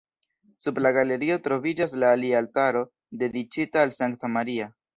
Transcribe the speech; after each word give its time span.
Sub 0.63 0.79
la 0.85 0.91
galerio 0.95 1.37
troviĝas 1.49 1.93
la 2.05 2.11
alia 2.19 2.41
altaro 2.45 2.83
dediĉita 3.25 3.87
al 3.87 3.97
Sankta 4.03 4.35
Maria. 4.41 4.71